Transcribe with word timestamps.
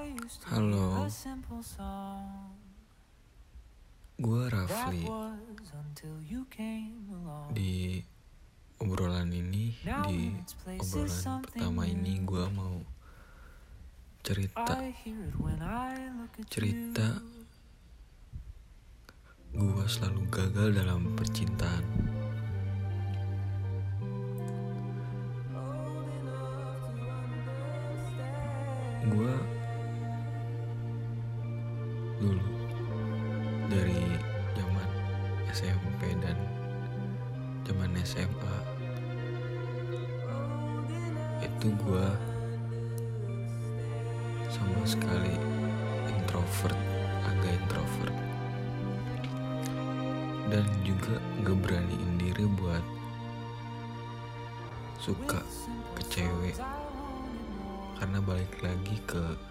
Halo, 0.00 1.04
gue 4.16 4.42
Rafli. 4.48 5.04
Di 7.52 8.00
obrolan 8.80 9.28
ini, 9.28 9.76
di 10.08 10.32
obrolan 10.80 11.44
pertama 11.44 11.84
ini 11.84 12.16
gue 12.24 12.44
mau 12.48 12.80
cerita, 14.24 14.80
cerita 16.48 17.08
gue 19.52 19.84
selalu 19.84 20.22
gagal 20.32 20.68
dalam 20.80 21.12
percintaan. 21.12 21.84
Gue 29.12 29.59
dulu. 32.20 32.46
Dari 33.72 34.04
zaman 34.52 34.88
SMP 35.56 36.12
dan 36.20 36.36
zaman 37.64 37.90
SMA 38.04 38.56
itu 41.40 41.72
gue 41.80 42.08
sama 44.52 44.82
sekali 44.84 45.32
introvert 46.12 46.76
agak 47.24 47.56
introvert. 47.56 48.16
Dan 50.52 50.66
juga 50.84 51.16
gak 51.46 51.58
beraniin 51.64 52.12
diri 52.20 52.44
buat 52.58 52.84
suka 55.00 55.40
ke 55.96 56.02
cewek. 56.12 56.58
Karena 57.96 58.18
balik 58.24 58.52
lagi 58.60 58.96
ke 59.08 59.49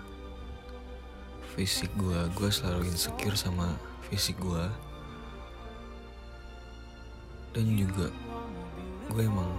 fisik 1.59 1.91
gue 1.99 2.15
gue 2.39 2.47
selalu 2.47 2.87
insecure 2.87 3.35
sama 3.35 3.75
fisik 4.07 4.39
gue 4.39 4.63
dan 7.51 7.67
juga 7.75 8.07
gue 9.11 9.27
emang 9.27 9.51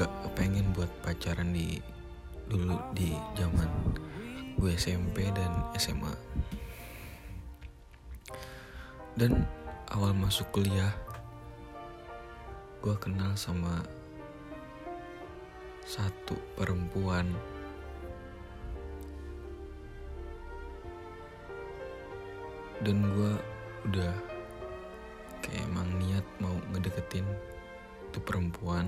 gak 0.00 0.08
pengen 0.32 0.64
buat 0.72 0.88
pacaran 1.04 1.52
di 1.52 1.76
dulu 2.48 2.80
di 2.96 3.12
zaman 3.36 3.68
gue 4.56 4.72
SMP 4.80 5.28
dan 5.36 5.52
SMA 5.76 6.16
dan 9.20 9.44
awal 9.92 10.16
masuk 10.16 10.48
kuliah 10.56 10.96
gue 12.80 12.96
kenal 12.96 13.36
sama 13.36 13.84
satu 15.84 16.40
perempuan 16.56 17.28
dan 22.82 23.02
gue 23.02 23.32
udah 23.90 24.12
kayak 25.42 25.66
emang 25.66 25.88
niat 25.98 26.26
mau 26.38 26.54
ngedeketin 26.74 27.26
tuh 28.14 28.22
perempuan. 28.22 28.86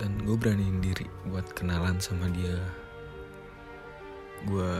Dan 0.00 0.18
gue 0.26 0.34
beraniin 0.34 0.82
diri 0.82 1.06
buat 1.30 1.46
kenalan 1.54 2.02
sama 2.02 2.26
dia. 2.34 2.58
Gue 4.42 4.74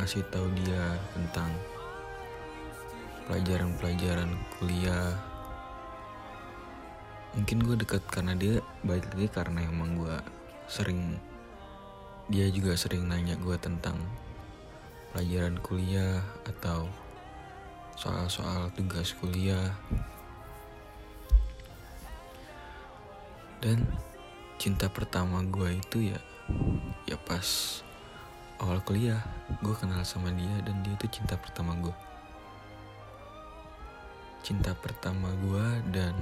ngasih 0.00 0.24
tahu 0.32 0.48
dia 0.64 0.96
tentang 1.12 1.52
pelajaran-pelajaran 3.28 4.32
kuliah. 4.56 5.12
Mungkin 7.36 7.68
gue 7.68 7.76
dekat 7.76 8.00
karena 8.08 8.32
dia 8.32 8.64
baik 8.80 9.12
lagi 9.12 9.28
karena 9.28 9.60
emang 9.68 10.00
gue 10.00 10.16
sering 10.72 11.20
dia 12.26 12.50
juga 12.50 12.74
sering 12.74 13.06
nanya 13.06 13.38
gue 13.38 13.54
tentang 13.58 13.94
pelajaran 15.14 15.58
kuliah 15.62 16.22
atau 16.42 16.90
soal-soal 17.94 18.68
tugas 18.74 19.14
kuliah. 19.16 19.74
Dan 23.62 23.86
cinta 24.56 24.88
pertama 24.88 25.44
gue 25.44 25.76
itu 25.76 26.10
ya 26.10 26.20
ya 27.04 27.16
pas 27.20 27.80
awal 28.56 28.80
kuliah 28.80 29.20
gue 29.60 29.74
kenal 29.76 30.00
sama 30.02 30.32
dia 30.32 30.56
dan 30.64 30.80
dia 30.80 30.96
itu 30.96 31.20
cinta 31.20 31.36
pertama 31.36 31.76
gue 31.76 31.96
cinta 34.40 34.72
pertama 34.72 35.28
gue 35.44 35.66
dan 35.92 36.14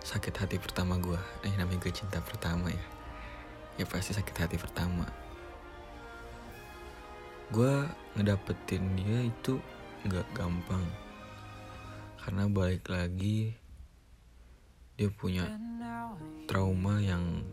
sakit 0.00 0.32
hati 0.32 0.56
pertama 0.56 0.96
gue 0.96 1.18
eh 1.44 1.52
namanya 1.60 1.82
gue 1.82 1.92
cinta 1.92 2.22
pertama 2.24 2.72
ya 2.72 2.95
ya 3.76 3.84
pasti 3.84 4.16
sakit 4.16 4.36
hati 4.36 4.56
pertama. 4.56 5.04
Gue 7.52 7.86
ngedapetin 8.16 8.84
dia 8.96 9.28
itu 9.28 9.60
nggak 10.08 10.26
gampang. 10.34 10.84
Karena 12.20 12.50
balik 12.50 12.90
lagi 12.90 13.54
dia 14.96 15.12
punya 15.12 15.46
trauma 16.48 16.98
yang 16.98 17.44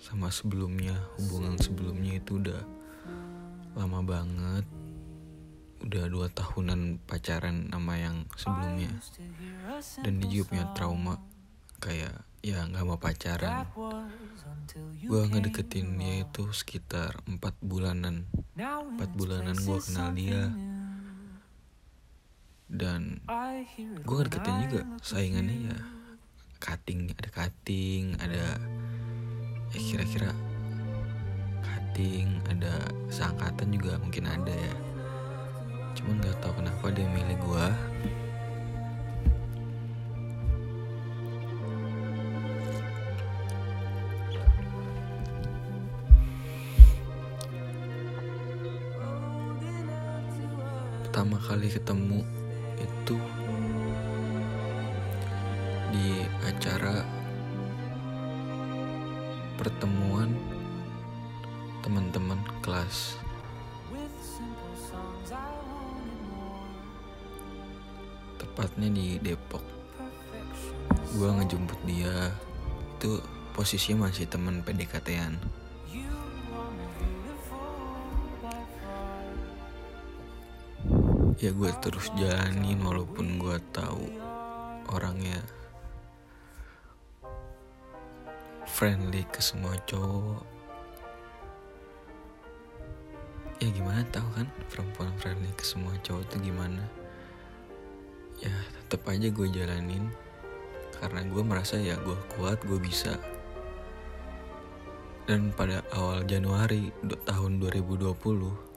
sama 0.00 0.32
sebelumnya 0.32 0.96
hubungan 1.20 1.54
sebelumnya 1.60 2.18
itu 2.18 2.40
udah 2.40 2.62
lama 3.76 4.00
banget. 4.02 4.66
Udah 5.78 6.04
dua 6.10 6.26
tahunan 6.32 6.98
pacaran 7.06 7.70
sama 7.70 7.94
yang 7.94 8.26
sebelumnya. 8.34 8.90
Dan 10.02 10.18
dia 10.18 10.28
juga 10.28 10.44
punya 10.50 10.66
trauma 10.74 11.14
kayak 11.78 12.27
ya 12.48 12.64
nggak 12.64 12.84
mau 12.88 12.96
pacaran. 12.96 13.68
Gue 15.04 15.22
ngedeketin 15.28 15.96
dia 16.00 16.24
itu 16.24 16.44
sekitar 16.52 17.20
empat 17.28 17.52
bulanan. 17.60 18.24
Empat 18.56 19.10
bulanan 19.12 19.56
gue 19.56 19.78
kenal 19.84 20.10
dia. 20.16 20.48
dan 22.68 23.16
gue 24.04 24.14
ngedeketin 24.20 24.56
juga 24.68 24.80
saingannya 25.00 25.72
ya 25.72 25.78
cutting 26.60 27.08
ada 27.16 27.28
cutting 27.32 28.12
ada 28.20 28.60
ya 29.72 29.80
kira-kira 29.80 30.36
cutting 31.64 32.28
ada 32.52 32.84
seangkatan 33.08 33.72
juga 33.72 33.96
mungkin 33.96 34.28
ada 34.28 34.52
ya. 34.52 34.76
Cuman 35.96 36.20
nggak 36.20 36.38
tahu 36.44 36.52
kenapa 36.60 36.92
dia 36.92 37.08
milih 37.08 37.38
gue 37.40 37.66
pertama 51.18 51.42
kali 51.50 51.66
ketemu 51.66 52.22
itu 52.78 53.18
di 55.90 56.22
acara 56.46 57.02
pertemuan 59.58 60.30
teman-teman 61.82 62.38
kelas. 62.62 63.18
Tepatnya 68.38 68.86
di 68.86 69.18
Depok. 69.18 69.66
Gue 71.18 71.34
ngejemput 71.34 71.82
dia. 71.82 72.30
Itu 72.94 73.18
posisinya 73.58 74.06
masih 74.06 74.30
temen 74.30 74.62
PDKT-an 74.62 75.34
ya 81.38 81.54
gue 81.54 81.70
terus 81.78 82.10
jalanin 82.18 82.82
walaupun 82.82 83.38
gue 83.38 83.56
tahu 83.70 84.10
orangnya 84.90 85.38
friendly 88.66 89.22
ke 89.30 89.38
semua 89.38 89.78
cowok. 89.86 90.42
Ya 93.62 93.70
gimana 93.70 94.02
tahu 94.10 94.26
kan 94.34 94.46
perempuan 94.66 95.14
friendly 95.18 95.50
ke 95.54 95.62
semua 95.62 95.94
cowok 96.02 96.26
itu 96.26 96.50
gimana? 96.50 96.82
Ya 98.42 98.54
tetap 98.86 99.06
aja 99.06 99.30
gue 99.30 99.46
jalanin. 99.46 100.10
Karena 100.98 101.22
gue 101.22 101.42
merasa 101.46 101.78
ya 101.78 101.94
gue 102.02 102.18
kuat 102.34 102.58
gue 102.66 102.82
bisa. 102.82 103.14
Dan 105.30 105.54
pada 105.54 105.86
awal 105.94 106.26
Januari 106.26 106.90
tahun 107.22 107.62
2020 107.62 108.67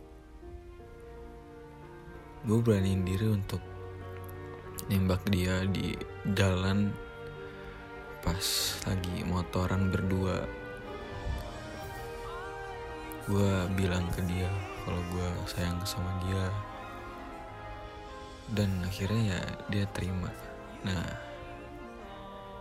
gue 2.42 2.58
beraniin 2.58 3.06
diri 3.06 3.30
untuk 3.30 3.62
nembak 4.90 5.22
dia 5.30 5.62
di 5.70 5.94
jalan 6.34 6.90
pas 8.26 8.46
lagi 8.90 9.22
motoran 9.30 9.94
berdua. 9.94 10.42
Gue 13.30 13.54
bilang 13.78 14.10
ke 14.10 14.26
dia 14.26 14.50
kalau 14.82 15.02
gue 15.14 15.30
sayang 15.46 15.78
sama 15.86 16.10
dia. 16.26 16.46
Dan 18.52 18.74
akhirnya 18.90 19.38
ya 19.38 19.42
dia 19.70 19.86
terima. 19.94 20.34
Nah 20.82 21.06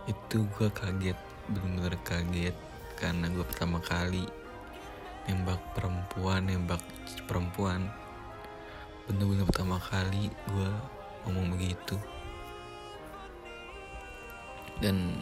itu 0.05 0.45
gue 0.57 0.69
kaget 0.69 1.17
bener-bener 1.49 1.97
kaget 2.05 2.55
karena 3.01 3.33
gue 3.33 3.45
pertama 3.45 3.81
kali 3.81 4.29
nembak 5.25 5.61
perempuan 5.73 6.45
nembak 6.45 6.81
perempuan 7.25 7.89
bener-bener 9.11 9.43
pertama 9.43 9.77
kali 9.77 10.31
gue 10.31 10.71
ngomong 11.27 11.53
begitu. 11.53 11.99
Dan 14.81 15.13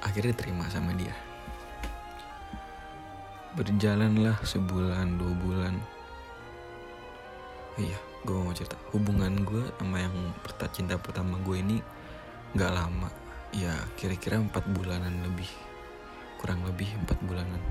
akhirnya 0.00 0.32
terima 0.32 0.64
sama 0.70 0.94
dia. 0.94 1.12
Berjalanlah 3.58 4.38
sebulan 4.46 5.18
dua 5.18 5.34
bulan. 5.42 5.74
Iya 7.74 7.98
gue 8.24 8.38
mau 8.40 8.56
cerita. 8.56 8.78
Hubungan 8.94 9.44
gue 9.44 9.64
sama 9.76 10.00
yang 10.00 10.14
cinta 10.72 10.96
pertama 10.96 11.36
gue 11.44 11.60
ini 11.60 11.76
nggak 12.56 12.72
lama. 12.72 13.10
Ya 13.52 13.74
kira-kira 13.98 14.40
empat 14.40 14.64
bulanan 14.72 15.26
lebih. 15.26 15.50
Kurang 16.40 16.64
lebih 16.64 16.88
empat 17.04 17.18
bulanan. 17.26 17.62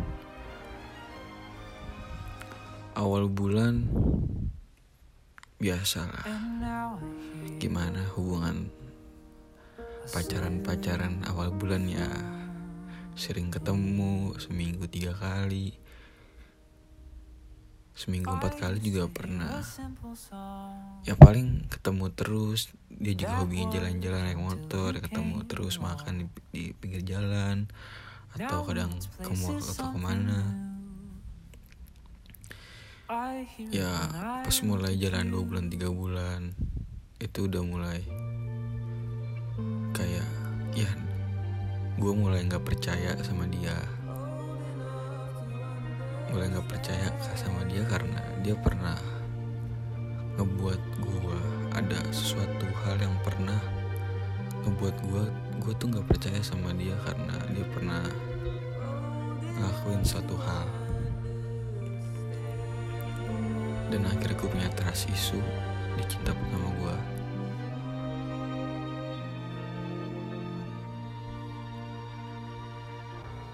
Awal 2.94 3.26
bulan 3.26 3.90
biasalah 5.64 6.28
gimana 7.56 8.04
hubungan 8.20 8.68
pacaran-pacaran 10.12 11.24
awal 11.32 11.56
bulan 11.56 11.88
ya? 11.88 12.12
Sering 13.16 13.54
ketemu 13.54 14.36
seminggu 14.42 14.90
tiga 14.92 15.16
kali. 15.16 15.72
Seminggu 17.94 18.36
empat 18.36 18.58
kali 18.58 18.82
juga 18.84 19.08
pernah. 19.08 19.64
Ya 21.08 21.16
paling 21.16 21.70
ketemu 21.72 22.12
terus 22.12 22.74
dia 22.90 23.16
juga 23.16 23.46
hobinya 23.46 23.72
jalan-jalan 23.72 24.22
naik 24.28 24.42
motor 24.42 24.92
ketemu 25.00 25.38
terus 25.48 25.80
makan 25.80 26.26
di, 26.26 26.26
di 26.52 26.64
pinggir 26.76 27.06
jalan 27.06 27.70
atau 28.34 28.66
kadang 28.66 28.92
ke 28.98 29.32
mall 29.40 29.62
atau 29.62 29.94
ke 29.94 30.00
mana 30.02 30.73
ya 33.72 33.94
pas 34.44 34.58
mulai 34.66 34.98
jalan 34.98 35.30
dua 35.30 35.44
bulan 35.46 35.66
tiga 35.70 35.90
bulan 35.90 36.54
itu 37.22 37.48
udah 37.48 37.64
mulai 37.64 38.02
kayak 39.94 40.28
ya 40.74 40.90
gue 41.94 42.10
mulai 42.10 42.42
nggak 42.50 42.66
percaya 42.66 43.14
sama 43.22 43.46
dia. 43.46 43.78
Mulai 46.34 46.50
nggak 46.50 46.68
percaya 46.68 47.08
sama 47.38 47.62
dia 47.70 47.86
karena 47.86 48.18
dia 48.42 48.58
pernah 48.58 48.98
ngebuat 50.42 50.82
gue 50.98 51.40
ada 51.78 52.02
sesuatu 52.10 52.66
hal 52.82 52.98
yang 52.98 53.14
pernah 53.22 53.62
ngebuat 54.66 54.96
gue 55.06 55.24
gue 55.62 55.74
tuh 55.78 55.88
nggak 55.94 56.08
percaya 56.10 56.42
sama 56.42 56.74
dia 56.74 56.98
karena 57.06 57.38
dia 57.54 57.66
pernah 57.70 58.02
ngelakuin 59.54 60.02
suatu 60.02 60.34
hal 60.42 60.83
dan 63.94 64.10
akhirnya 64.10 64.34
gue 64.34 64.50
punya 64.50 64.70
trust 64.74 65.06
isu 65.06 65.38
di 65.94 66.04
cinta 66.10 66.34
pertama 66.34 66.66
gue 66.82 66.96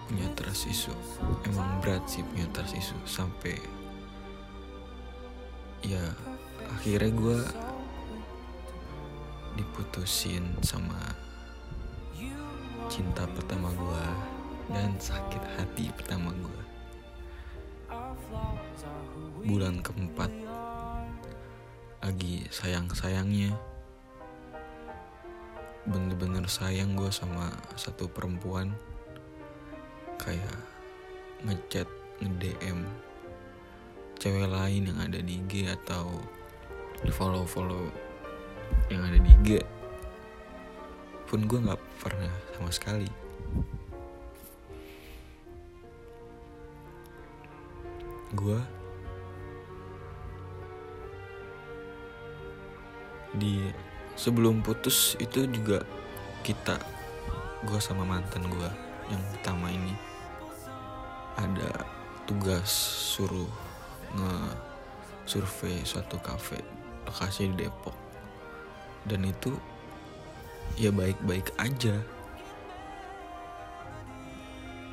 punya 0.08 0.32
trust 0.40 0.72
isu. 0.72 0.96
Emang 1.44 1.84
berat 1.84 2.08
sih 2.08 2.24
punya 2.24 2.48
trust 2.56 2.72
isu. 2.72 2.96
Sampai 3.04 3.60
ya 5.84 6.08
akhirnya 6.72 7.12
gue 7.12 7.40
diputusin 9.60 10.56
sama 10.64 11.20
cinta 12.88 13.28
pertama 13.36 13.76
gue 13.76 14.06
dan 14.72 14.96
sakit 14.96 15.44
hati 15.60 15.92
pertama 16.00 16.32
gue 16.32 16.69
bulan 19.44 19.80
keempat. 19.80 20.32
Lagi 22.04 22.48
sayang-sayangnya. 22.52 23.56
Bener-bener 25.88 26.46
sayang 26.48 26.96
gue 26.96 27.12
sama 27.12 27.52
satu 27.80 28.08
perempuan. 28.12 28.76
Kayak 30.20 30.60
ngechat 31.48 31.88
nge-DM 32.20 32.84
cewek 34.20 34.52
lain 34.52 34.92
yang 34.92 35.00
ada 35.00 35.24
di 35.24 35.40
IG 35.40 35.72
atau 35.72 36.20
di 37.00 37.08
follow-follow 37.08 37.88
yang 38.92 39.08
ada 39.08 39.16
di 39.16 39.32
IG 39.40 39.64
pun 41.30 41.46
gue 41.48 41.62
nggak 41.62 41.80
pernah 42.02 42.34
sama 42.58 42.74
sekali. 42.74 43.08
Gue 48.34 48.60
di 53.36 53.70
sebelum 54.18 54.66
putus 54.66 55.14
itu 55.22 55.46
juga 55.50 55.86
kita 56.42 56.80
gue 57.68 57.80
sama 57.84 58.08
mantan 58.08 58.48
gue 58.48 58.70
yang 59.12 59.22
pertama 59.36 59.70
ini 59.70 59.94
ada 61.40 61.86
tugas 62.28 62.70
suruh 63.16 63.50
nge 64.16 64.34
survei 65.30 65.86
suatu 65.86 66.18
kafe 66.18 66.58
lokasi 67.10 67.50
di 67.54 67.66
Depok. 67.66 67.98
Dan 69.06 69.26
itu 69.26 69.54
ya 70.78 70.94
baik-baik 70.94 71.50
aja. 71.58 71.98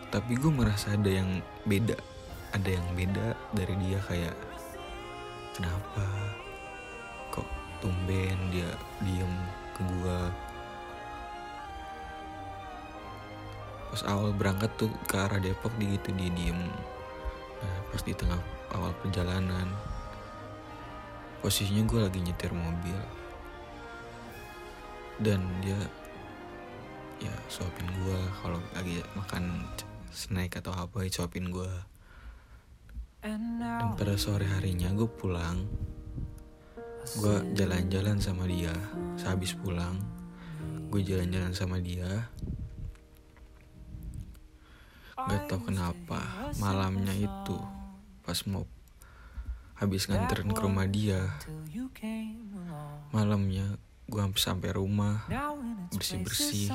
Tapi 0.08 0.32
gue 0.38 0.52
merasa 0.52 0.96
ada 0.96 1.10
yang 1.12 1.44
beda 1.68 1.98
ada 2.54 2.70
yang 2.72 2.86
beda 2.96 3.36
dari 3.52 3.74
dia 3.84 4.00
kayak 4.08 4.36
kenapa? 5.52 6.04
Kok 7.34 7.48
tumben 7.86 8.34
dia 8.50 8.66
diem 8.98 9.30
ke 9.78 9.80
gue 9.86 10.18
pas 13.94 14.02
awal 14.10 14.34
berangkat 14.34 14.66
tuh 14.74 14.90
ke 15.06 15.14
arah 15.14 15.38
Depok 15.38 15.70
di 15.78 15.94
gitu 15.94 16.10
dia 16.18 16.26
diem. 16.34 16.58
Nah, 17.62 17.78
pas 17.94 18.02
di 18.02 18.10
tengah 18.10 18.42
awal 18.74 18.90
perjalanan 18.98 19.70
posisinya 21.38 21.86
gue 21.86 22.00
lagi 22.02 22.18
nyetir 22.18 22.50
mobil. 22.50 22.98
Dan 25.22 25.46
dia 25.62 25.78
ya 27.22 27.32
suapin 27.48 27.86
gue 27.86 28.18
kalau 28.42 28.58
lagi 28.74 29.00
makan 29.14 29.64
snack 30.10 30.60
atau 30.60 30.74
apa 30.76 31.06
suapin 31.08 31.48
gue 31.48 31.70
dan 33.26 33.58
pada 33.96 34.14
sore 34.20 34.44
harinya 34.44 34.92
gue 34.92 35.08
pulang 35.08 35.64
gue 37.06 37.36
jalan-jalan 37.54 38.18
sama 38.18 38.50
dia 38.50 38.74
sehabis 39.14 39.54
pulang 39.54 39.94
gue 40.86 41.02
jalan-jalan 41.02 41.52
sama 41.52 41.76
dia. 41.82 42.30
Gak 45.16 45.50
tau 45.50 45.58
kenapa 45.58 46.22
malamnya 46.62 47.10
itu 47.10 47.58
pas 48.22 48.38
mau 48.46 48.62
habis 49.74 50.06
nganterin 50.06 50.54
ke 50.54 50.60
rumah 50.62 50.86
dia 50.86 51.20
malamnya 53.12 53.76
gue 54.06 54.20
hampir 54.22 54.40
sampai 54.40 54.70
rumah 54.72 55.26
bersih 55.92 56.22
bersih 56.24 56.66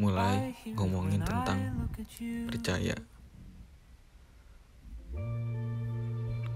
mulai 0.00 0.56
ngomongin 0.74 1.20
tentang 1.26 1.90
percaya 2.48 2.96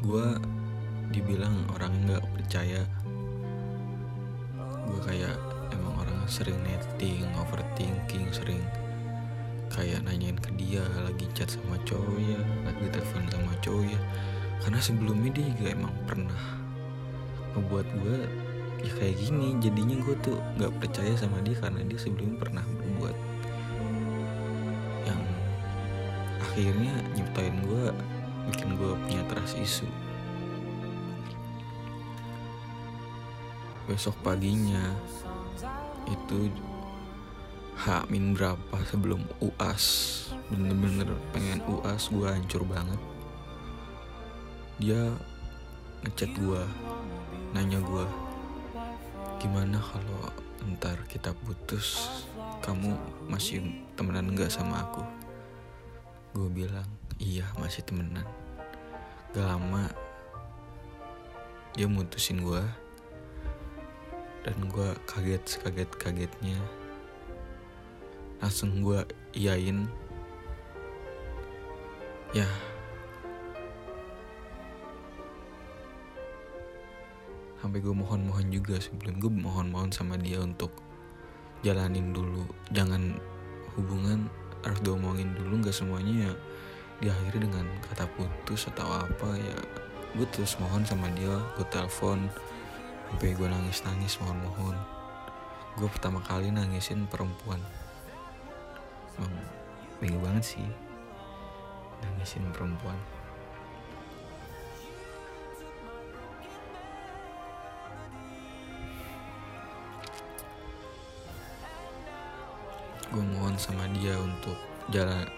gue 0.04 0.26
dibilang 1.14 1.64
orang 1.72 1.92
nggak 2.04 2.24
percaya. 2.36 2.82
Gue 4.86 5.00
kayak 5.06 5.36
emang 5.72 5.94
orang 6.04 6.20
sering 6.28 6.58
netting 6.66 7.24
overthinking 7.40 8.28
sering 8.34 8.60
kayak 9.72 9.98
nanyain 10.06 10.38
ke 10.38 10.52
dia 10.54 10.84
lagi 11.02 11.26
chat 11.34 11.50
sama 11.50 11.74
cowok 11.82 12.18
ya 12.22 12.40
lagi 12.64 12.84
telepon 12.92 13.24
sama 13.32 13.52
cowok 13.64 13.84
ya. 13.88 14.00
Karena 14.60 14.80
sebelumnya 14.80 15.30
dia 15.36 15.46
juga 15.52 15.68
emang 15.72 15.94
pernah 16.04 16.42
ngebuat 17.56 17.86
gue 18.02 18.18
ya 18.84 18.92
kayak 19.00 19.16
gini. 19.16 19.56
Jadinya 19.64 19.96
gue 20.04 20.16
tuh 20.20 20.36
nggak 20.60 20.72
percaya 20.82 21.12
sama 21.16 21.40
dia 21.40 21.56
karena 21.56 21.80
dia 21.88 21.98
sebelumnya 21.98 22.36
pernah 22.36 22.64
berbuat 22.64 23.16
yang 25.06 25.22
akhirnya 26.42 26.94
nyiptain 27.14 27.56
gue 27.64 27.84
bikin 28.50 28.78
gue 28.78 28.92
punya 29.06 29.22
trust 29.26 29.58
isu. 29.58 29.88
Besok 33.86 34.18
paginya 34.26 34.94
itu 36.10 36.50
Hamin 37.76 38.32
berapa 38.32 38.76
sebelum 38.88 39.20
UAS 39.38 39.84
Bener-bener 40.50 41.06
pengen 41.30 41.62
UAS 41.70 42.10
gue 42.10 42.26
hancur 42.26 42.66
banget. 42.66 42.98
Dia 44.82 45.14
ngechat 46.02 46.34
gue 46.34 46.62
Nanya 47.54 47.78
gue 47.78 48.06
Gimana 49.38 49.78
kalau 49.78 50.34
ntar 50.74 50.98
kita 51.06 51.30
putus? 51.46 52.10
Kamu 52.64 52.96
masih 53.30 53.62
temenan 53.94 54.34
nggak 54.34 54.50
sama 54.50 54.82
aku? 54.82 55.02
Gue 56.34 56.48
bilang 56.50 57.05
iya 57.16 57.48
masih 57.56 57.82
temenan. 57.84 58.26
Gak 59.32 59.44
lama 59.44 59.88
dia 61.76 61.84
mutusin 61.84 62.40
gue 62.40 62.64
dan 64.44 64.56
gue 64.64 64.88
kaget 65.04 65.44
kaget 65.60 65.90
kagetnya. 66.00 66.58
Langsung 68.40 68.80
gue 68.80 69.04
iyain. 69.36 69.84
Ya. 72.32 72.48
Sampai 77.60 77.82
gue 77.82 77.92
mohon-mohon 77.92 78.48
juga 78.52 78.78
sebelum 78.78 79.18
gue 79.18 79.32
mohon-mohon 79.32 79.90
sama 79.90 80.14
dia 80.20 80.40
untuk 80.40 80.70
jalanin 81.60 82.14
dulu. 82.14 82.46
Jangan 82.70 83.18
hubungan 83.74 84.30
harus 84.64 84.80
diomongin 84.80 85.30
dulu 85.36 85.62
nggak 85.62 85.74
semuanya 85.74 86.30
ya 86.30 86.34
diakhiri 87.02 87.44
dengan 87.44 87.66
kata 87.92 88.08
putus 88.16 88.68
atau 88.72 88.88
apa 88.88 89.28
ya 89.36 89.58
gue 90.16 90.26
terus 90.32 90.56
mohon 90.56 90.80
sama 90.84 91.12
dia 91.12 91.36
gue 91.60 91.66
telepon 91.68 92.28
sampai 93.12 93.36
gue 93.36 93.48
nangis 93.48 93.84
nangis 93.84 94.16
mohon 94.20 94.38
mohon 94.48 94.76
gue 95.76 95.92
pertama 95.92 96.24
kali 96.24 96.48
nangisin 96.48 97.04
perempuan. 97.04 97.60
Emang 99.20 99.36
bingung 100.00 100.24
banget 100.24 100.56
sih 100.56 100.64
nangisin 102.00 102.48
perempuan. 102.48 102.96
Gue 113.12 113.24
mohon 113.36 113.60
sama 113.60 113.84
dia 113.92 114.16
untuk 114.16 114.56
jalan 114.88 115.28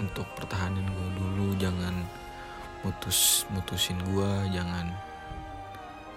untuk 0.00 0.24
pertahanin 0.32 0.88
gue 0.88 1.08
dulu 1.20 1.52
jangan 1.60 1.92
mutus 2.80 3.44
mutusin 3.52 4.00
gue 4.00 4.30
jangan 4.50 4.88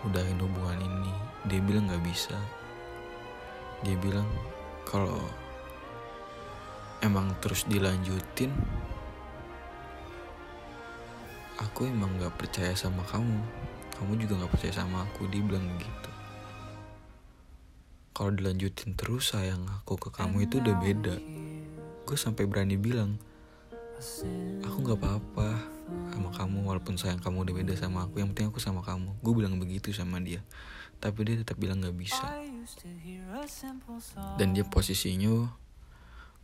udahin 0.07 0.39
hubungan 0.39 0.79
ini. 0.79 1.13
Dia 1.51 1.59
bilang 1.59 1.91
nggak 1.91 2.03
bisa. 2.07 2.35
Dia 3.83 3.99
bilang 3.99 4.27
kalau 4.87 5.19
emang 7.03 7.35
terus 7.43 7.67
dilanjutin 7.67 8.51
aku 11.59 11.91
emang 11.91 12.15
nggak 12.15 12.35
percaya 12.39 12.71
sama 12.73 13.03
kamu. 13.11 13.43
Kamu 13.99 14.15
juga 14.15 14.39
nggak 14.39 14.51
percaya 14.55 14.73
sama 14.73 15.03
aku. 15.03 15.27
Dia 15.27 15.43
bilang 15.43 15.67
begitu 15.75 16.03
kalau 18.13 18.29
dilanjutin 18.29 18.93
terus 18.93 19.33
sayang 19.33 19.65
aku 19.65 19.97
ke 19.97 20.09
kamu 20.13 20.45
itu 20.45 20.61
udah 20.61 20.75
beda. 20.77 21.15
Gue 22.05 22.17
sampai 22.17 22.45
berani 22.45 22.77
bilang 22.77 23.17
aku 24.63 24.77
nggak 24.83 24.99
apa-apa 24.99 25.47
sama 26.13 26.29
kamu 26.35 26.57
walaupun 26.65 26.95
sayang 26.99 27.21
kamu 27.21 27.47
udah 27.47 27.55
beda 27.55 27.73
sama 27.79 28.05
aku. 28.05 28.19
Yang 28.21 28.29
penting 28.35 28.47
aku 28.51 28.59
sama 28.59 28.81
kamu. 28.83 29.15
Gue 29.23 29.33
bilang 29.33 29.55
begitu 29.57 29.89
sama 29.95 30.19
dia. 30.19 30.43
Tapi 30.99 31.19
dia 31.25 31.35
tetap 31.41 31.57
bilang 31.59 31.79
nggak 31.83 31.97
bisa. 31.97 32.23
Dan 34.39 34.55
dia 34.55 34.65
posisinya 34.67 35.49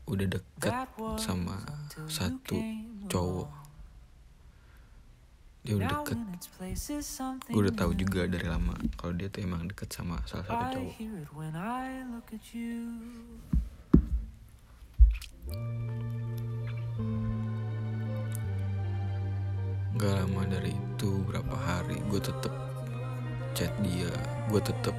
udah 0.10 0.28
deket 0.28 0.74
sama 1.22 1.62
satu 2.10 2.58
cowok. 3.08 3.50
Dia 5.64 5.74
udah 5.78 5.88
deket. 6.02 6.18
Gue 7.52 7.62
udah 7.68 7.76
tahu 7.76 7.92
juga 7.94 8.26
dari 8.26 8.48
lama 8.48 8.74
kalau 8.98 9.14
dia 9.14 9.30
tuh 9.30 9.46
emang 9.46 9.70
deket 9.70 9.92
sama 9.94 10.20
salah 10.26 10.48
satu 10.48 10.80
cowok 10.80 10.96
Gak 20.00 20.16
lama 20.16 20.48
dari 20.48 20.72
itu 20.72 21.28
berapa 21.28 21.60
hari 21.60 22.00
gue 22.08 22.24
tetep 22.24 22.56
chat 23.52 23.68
dia. 23.84 24.08
Gue 24.48 24.64
tetep 24.64 24.96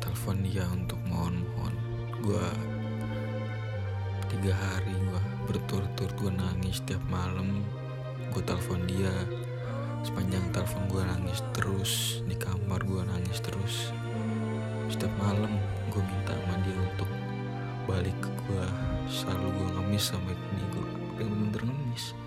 telepon 0.00 0.40
dia 0.40 0.64
untuk 0.72 0.96
mohon-mohon. 1.04 1.76
Gue 2.24 2.40
tiga 4.32 4.56
hari 4.56 4.96
gue 4.96 5.20
berturut-turut 5.44 6.16
gue 6.16 6.32
nangis 6.32 6.80
setiap 6.80 7.04
malam. 7.12 7.60
Gue 8.32 8.40
telepon 8.48 8.80
dia. 8.88 9.12
Sepanjang 10.00 10.48
telepon 10.48 10.88
gue 10.88 11.02
nangis 11.04 11.44
terus 11.52 12.24
di 12.24 12.40
kamar 12.40 12.80
gue 12.80 13.04
nangis 13.04 13.44
terus. 13.44 13.92
Setiap 14.88 15.12
malam 15.20 15.60
gue 15.92 16.00
minta 16.00 16.32
sama 16.32 16.64
dia 16.64 16.80
untuk 16.80 17.10
balik 17.84 18.16
ke 18.24 18.30
gue 18.48 18.66
selalu 19.12 19.52
gue 19.52 19.68
ngemis 19.76 20.04
sampai 20.16 20.32
ini 20.32 20.64
gue 20.72 20.86
bener-bener 21.20 21.68
ngemis 21.68 22.23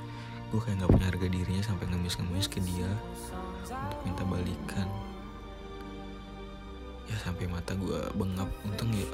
gue 0.48 0.60
kayak 0.64 0.80
nggak 0.80 0.92
punya 0.96 1.08
harga 1.12 1.28
dirinya 1.28 1.64
sampai 1.64 1.86
ngemis-ngemis 1.92 2.48
ke 2.48 2.64
dia 2.64 2.88
untuk 3.68 4.00
minta 4.08 4.24
balikan. 4.24 4.88
Ya 7.08 7.16
sampai 7.20 7.52
mata 7.52 7.76
gue 7.76 8.00
bengap. 8.16 8.48
Untung 8.64 8.92
ya 8.96 9.08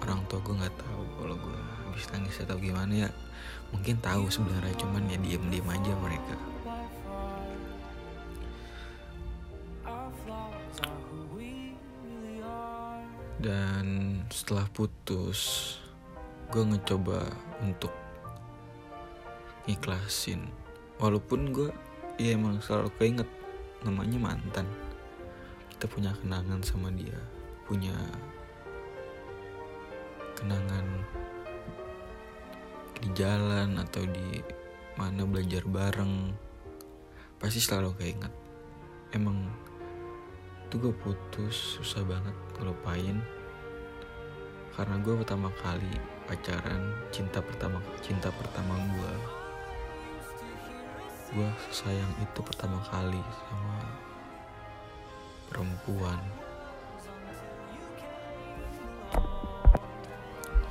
orang 0.00 0.22
tua 0.30 0.38
gue 0.42 0.54
nggak 0.54 0.76
tahu 0.78 1.02
kalau 1.18 1.36
gue 1.38 1.58
habis 1.86 2.06
nangis 2.14 2.38
atau 2.42 2.58
gimana 2.58 3.06
ya. 3.06 3.10
Mungkin 3.74 3.98
tahu 3.98 4.30
sebenarnya 4.30 4.74
cuman 4.78 5.10
ya 5.10 5.18
diem 5.18 5.44
diem 5.50 5.66
aja 5.66 5.92
mereka. 5.98 6.36
Dan 13.40 14.20
setelah 14.28 14.68
putus 14.70 15.74
gue 16.52 16.60
ngecoba 16.60 17.24
untuk 17.64 17.99
ikhlasin 19.68 20.48
walaupun 21.00 21.52
gue 21.52 21.68
ya 22.20 22.36
emang 22.36 22.60
selalu 22.60 22.92
keinget 23.00 23.28
namanya 23.80 24.18
mantan. 24.20 24.68
Kita 25.72 25.88
punya 25.88 26.12
kenangan 26.20 26.60
sama 26.60 26.92
dia. 26.92 27.16
Punya 27.64 27.96
kenangan 30.36 30.84
di 33.00 33.08
jalan 33.16 33.80
atau 33.80 34.04
di 34.04 34.44
mana 35.00 35.24
belajar 35.24 35.64
bareng. 35.64 36.36
Pasti 37.40 37.64
selalu 37.64 37.96
keinget. 37.96 38.32
Emang 39.16 39.48
itu 40.68 40.76
gue 40.76 40.94
putus 41.00 41.80
susah 41.80 42.04
banget 42.04 42.36
ngelupain. 42.60 43.16
Karena 44.76 44.96
gue 45.00 45.14
pertama 45.16 45.48
kali 45.64 45.96
pacaran 46.28 46.94
cinta 47.10 47.42
pertama 47.42 47.82
cinta 48.04 48.30
pertama 48.30 48.78
gue 48.94 49.39
gue 51.30 51.46
sayang 51.70 52.10
itu 52.18 52.40
pertama 52.42 52.82
kali 52.90 53.22
sama 53.22 53.78
perempuan. 55.46 56.18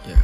Ya 0.03 0.19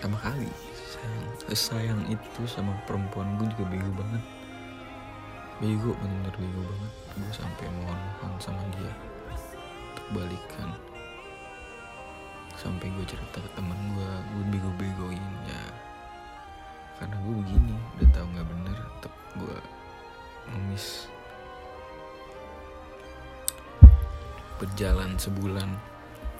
pertama 0.00 0.16
kali 0.24 0.48
sayang 0.72 1.24
sayang 1.52 2.02
itu 2.08 2.42
sama 2.48 2.72
perempuan 2.88 3.36
gue 3.36 3.44
juga 3.52 3.64
bego 3.68 3.92
banget. 4.00 4.24
Bego 5.60 5.92
bener-bener 6.00 6.34
bego 6.40 6.60
banget. 6.64 6.92
Gue 7.20 7.32
sampai 7.36 7.66
mohon 7.76 8.00
mohon 8.24 8.32
sama 8.40 8.64
dia 8.72 8.92
untuk 9.92 10.06
balikan. 10.16 10.72
Sampai 12.56 12.88
gue 12.88 13.04
cerita 13.04 13.36
ke 13.36 13.50
temen 13.52 13.76
gue 14.00 14.12
gue 14.32 14.44
bego-begoin 14.48 15.24
ya 15.44 15.79
karena 17.00 17.16
gue 17.16 17.34
begini 17.40 17.74
udah 17.96 18.08
tahu 18.12 18.26
nggak 18.28 18.48
bener 18.52 18.76
tetap 18.76 19.14
gue 19.40 19.58
ngemis. 20.52 20.86
Berjalan 24.60 25.16
sebulan 25.16 25.68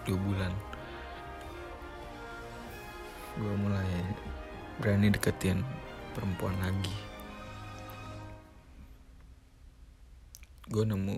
dua 0.05 0.19
bulan. 0.21 0.53
Gue 3.41 3.55
mulai 3.57 3.89
berani 4.77 5.09
deketin 5.09 5.65
perempuan 6.13 6.53
lagi. 6.61 6.93
Gue 10.69 10.85
nemu. 10.85 11.17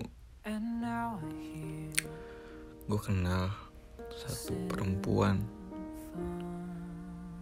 Gue 2.87 2.99
kenal 3.03 3.51
satu 4.15 4.55
perempuan 4.71 5.43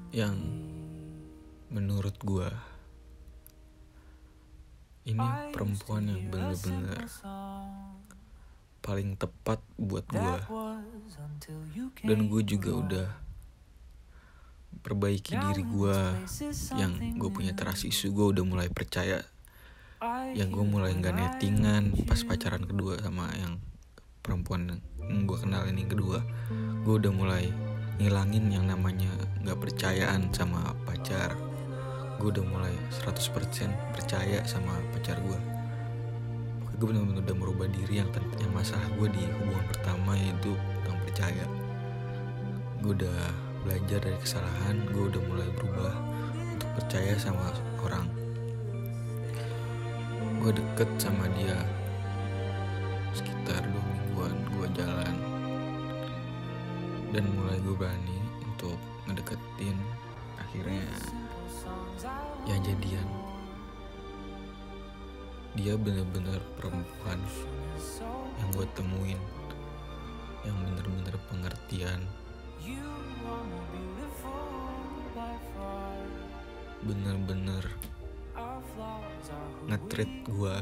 yang 0.10 0.38
menurut 1.72 2.20
gue 2.20 2.52
ini 5.08 5.28
perempuan 5.56 6.04
yang 6.04 6.28
bener-bener 6.28 7.08
paling 8.84 9.16
tepat 9.16 9.64
buat 9.80 10.04
gue 10.12 10.36
dan 12.04 12.20
gue 12.28 12.42
juga 12.44 12.72
udah 12.76 13.08
perbaiki 14.84 15.32
diri 15.32 15.64
gue 15.64 16.00
yang 16.76 17.16
gue 17.16 17.30
punya 17.32 17.56
teras 17.56 17.88
isu 17.88 18.12
gue 18.12 18.28
udah 18.36 18.44
mulai 18.44 18.68
percaya. 18.68 19.24
Yang 20.34 20.50
gue 20.58 20.66
mulai 20.66 20.92
nggak 20.98 21.14
nettingan 21.14 21.94
pas 22.10 22.20
pacaran 22.26 22.66
kedua 22.66 22.98
sama 23.00 23.30
yang 23.38 23.62
perempuan 24.26 24.82
yang 25.08 25.24
gue 25.24 25.38
kenal 25.40 25.64
ini 25.70 25.86
kedua. 25.86 26.20
Gue 26.84 26.98
udah 26.98 27.14
mulai 27.14 27.48
ngilangin 28.02 28.50
yang 28.50 28.66
namanya 28.66 29.14
nggak 29.46 29.62
percayaan 29.62 30.34
sama 30.34 30.74
pacar 30.90 31.51
gue 32.22 32.30
udah 32.38 32.46
mulai 32.46 32.76
100% 33.02 33.34
percaya 33.98 34.46
sama 34.46 34.78
pacar 34.94 35.18
gue 35.26 35.62
gue 36.82 36.90
benar-benar 36.90 37.22
udah 37.22 37.38
merubah 37.38 37.70
diri 37.70 38.02
yang 38.02 38.10
yang 38.42 38.50
masalah 38.58 38.90
gue 38.98 39.06
di 39.14 39.22
hubungan 39.38 39.62
pertama 39.70 40.18
yaitu 40.18 40.58
tentang 40.82 40.98
percaya. 41.06 41.46
Gue 42.82 42.98
udah 42.98 43.22
belajar 43.62 44.02
dari 44.02 44.18
kesalahan 44.18 44.82
gue 44.90 45.04
udah 45.14 45.22
mulai 45.30 45.46
berubah 45.54 45.94
untuk 46.58 46.70
percaya 46.82 47.14
sama 47.22 47.54
orang. 47.86 48.10
Gue 50.42 50.58
deket 50.58 50.90
sama 50.98 51.30
dia 51.38 51.54
sekitar 53.14 53.62
dua 53.62 53.84
mingguan 53.86 54.34
gue 54.50 54.68
jalan. 54.74 55.16
Dan 57.14 57.30
mulai 57.38 57.62
gue 57.62 57.78
berani 57.78 58.18
untuk 58.42 58.82
ngedeketin. 59.06 59.78
Akhirnya 60.42 60.82
ya 62.48 62.56
jadian. 62.64 63.08
Dia 65.56 65.76
bener-bener 65.76 66.40
perempuan 66.56 67.20
yang 68.40 68.50
gue 68.56 68.68
temuin 68.74 69.22
yang 70.48 70.58
bener-bener 70.66 71.16
pengertian. 71.28 72.02
Bener-bener 76.82 77.66
ngetrit 79.70 80.12
gue 80.26 80.56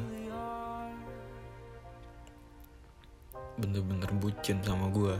bener-bener 3.59 4.11
bucin 4.23 4.57
sama 4.63 4.87
gue 4.91 5.15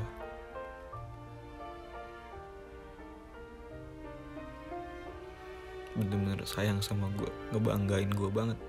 bener-bener 6.00 6.48
sayang 6.48 6.80
sama 6.80 7.12
gue 7.20 7.28
ngebanggain 7.52 8.08
gue 8.08 8.30
banget. 8.32 8.60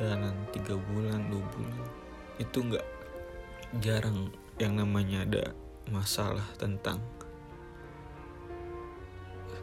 Dan 0.00 0.32
tiga 0.56 0.80
bulan 0.80 1.28
dua 1.28 1.44
bulan 1.52 1.84
itu 2.40 2.58
nggak 2.64 2.86
jarang 3.84 4.32
yang 4.56 4.80
namanya 4.80 5.28
ada 5.28 5.44
masalah 5.92 6.48
tentang 6.56 6.96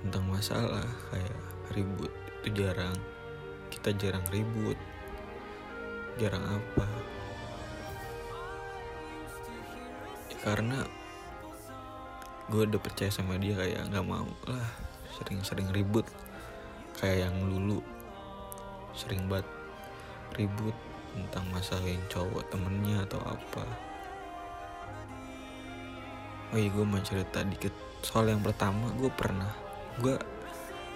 tentang 0.06 0.30
masalah 0.30 0.86
kayak 1.10 1.38
ribut 1.74 2.14
itu 2.46 2.64
jarang. 2.64 2.94
Kita 3.74 3.90
jarang 3.98 4.24
ribut 4.30 4.78
jarang 6.18 6.42
apa. 6.46 6.86
Ya, 10.34 10.38
karena 10.42 10.80
gue 12.48 12.64
udah 12.64 12.80
percaya 12.80 13.12
sama 13.12 13.36
dia 13.36 13.60
kayak 13.60 13.92
nggak 13.92 14.08
mau 14.08 14.28
lah. 14.48 14.68
Sering-sering 15.20 15.68
ribut. 15.76 16.08
Kayak 16.96 17.28
yang 17.28 17.36
dulu. 17.52 17.84
Sering 18.96 19.28
banget 19.28 19.48
ribut 20.40 20.76
tentang 21.12 21.46
masalah 21.52 21.84
cowok 22.08 22.44
temennya 22.48 23.04
atau 23.04 23.20
apa. 23.28 23.66
Oh 26.56 26.58
iya 26.58 26.72
gue 26.72 26.86
mau 26.88 27.04
cerita 27.04 27.44
dikit 27.44 27.76
soal 28.00 28.32
yang 28.32 28.40
pertama. 28.40 28.88
Gue 28.96 29.12
pernah 29.12 29.52
gue 30.00 30.16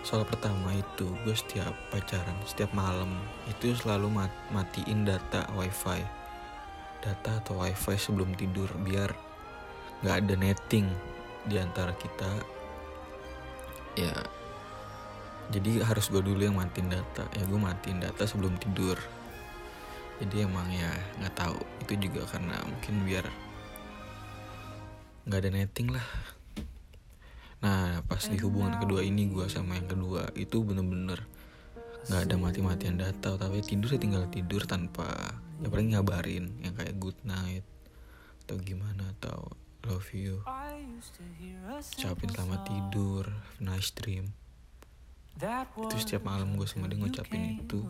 soal 0.01 0.25
pertama 0.25 0.73
itu 0.73 1.13
gue 1.27 1.35
setiap 1.37 1.77
pacaran 1.93 2.33
setiap 2.49 2.73
malam 2.73 3.21
itu 3.45 3.77
selalu 3.77 4.09
mat 4.09 4.33
matiin 4.49 5.03
data 5.03 5.45
wifi. 5.53 5.99
Data 7.03 7.43
atau 7.43 7.59
wifi 7.59 7.99
sebelum 7.99 8.33
tidur 8.39 8.71
biar 8.81 9.11
nggak 10.01 10.15
ada 10.25 10.33
netting 10.39 10.89
di 11.45 11.55
antara 11.57 11.93
kita. 11.97 12.29
Ya. 13.97 14.13
Jadi 15.51 15.83
harus 15.83 16.07
gue 16.07 16.23
dulu 16.23 16.39
yang 16.39 16.55
matiin 16.55 16.87
data. 16.87 17.27
Ya 17.35 17.43
gue 17.43 17.59
matiin 17.59 17.99
data 17.99 18.23
sebelum 18.23 18.55
tidur. 18.61 18.95
Jadi 20.21 20.45
emang 20.45 20.69
ya 20.71 20.91
nggak 21.19 21.35
tahu. 21.35 21.59
Itu 21.83 21.93
juga 21.97 22.23
karena 22.29 22.55
mungkin 22.63 23.03
biar 23.03 23.25
nggak 25.27 25.39
ada 25.41 25.49
netting 25.51 25.91
lah. 25.91 26.07
Nah 27.61 27.99
pas 28.07 28.23
di 28.25 28.37
hubungan 28.39 28.79
kedua 28.79 29.03
ini 29.03 29.27
gue 29.27 29.45
sama 29.51 29.75
yang 29.77 29.89
kedua 29.91 30.29
itu 30.39 30.63
bener-bener 30.63 31.19
nggak 32.07 32.21
ada 32.31 32.35
mati-matian 32.39 32.95
data. 32.95 33.35
Tapi 33.35 33.59
tidur 33.65 33.91
ya 33.91 33.99
tinggal 33.99 34.23
tidur 34.31 34.63
tanpa 34.63 35.35
ya 35.61 35.67
paling 35.67 35.93
ngabarin 35.93 36.57
yang 36.63 36.73
kayak 36.79 36.95
good 36.97 37.17
night 37.27 37.65
atau 38.45 38.55
gimana 38.61 39.13
atau 39.19 39.51
love 39.85 40.09
you. 40.13 40.41
Ucapin 41.97 42.29
selamat 42.29 42.61
tidur. 42.67 43.25
Nice 43.57 43.91
dream. 43.95 44.33
itu 45.89 45.95
setiap 45.97 46.27
malam 46.27 46.53
gue 46.53 46.67
sama 46.69 46.85
dia 46.85 46.99
ngucapin 46.99 47.63
itu. 47.63 47.81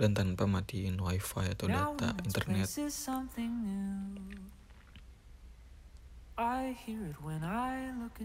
dan 0.00 0.16
tanpa 0.16 0.48
matiin 0.48 0.96
wifi 0.96 1.52
atau 1.52 1.68
data 1.68 2.16
internet. 2.24 2.64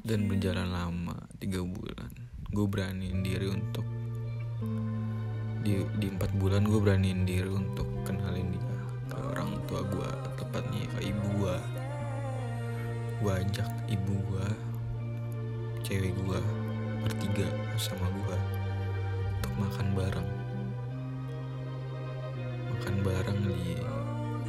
dan 0.07 0.19
berjalan 0.31 0.67
lama 0.71 1.17
tiga 1.37 1.59
bulan. 1.61 2.09
Gue 2.49 2.65
beraniin 2.71 3.19
diri 3.19 3.51
untuk 3.51 3.83
di 5.65 5.81
di 5.99 6.07
empat 6.13 6.31
bulan 6.37 6.61
gue 6.63 6.77
beraniin 6.77 7.25
diri 7.25 7.49
untuk 7.49 7.89
kenalin 8.05 8.53
dia 8.53 8.77
ke 9.09 9.17
orang 9.17 9.57
tua 9.65 9.81
gue 9.81 10.09
tepatnya 10.37 10.85
ke 10.93 11.09
ibu 11.09 11.25
gue 11.41 11.57
gue 13.23 13.31
ajak 13.31 13.71
ibu 13.87 14.13
gue 14.27 14.47
cewek 15.87 16.11
gue 16.11 16.41
bertiga 16.99 17.47
sama 17.79 18.11
gue 18.11 18.39
untuk 19.39 19.53
makan 19.55 19.87
bareng. 19.95 20.29
Makan 22.75 22.95
bareng 23.05 23.39
di 23.47 23.79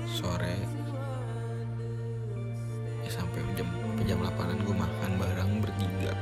sore. 0.02 0.58
Ya 3.06 3.10
sampai 3.12 3.38
jam 3.54 3.70
jam 4.02 4.18
8an 4.18 4.58
gue 4.66 4.74
makan 4.74 5.12
bareng 5.14 5.50
bertiga. 5.62 6.12